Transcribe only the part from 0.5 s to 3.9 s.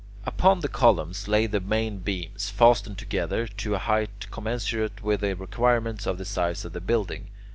the columns lay the main beams, fastened together, to a